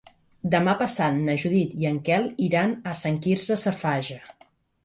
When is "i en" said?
1.83-1.99